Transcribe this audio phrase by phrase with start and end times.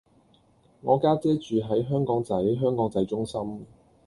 [0.81, 3.67] 我家姐住喺香港仔香港仔中心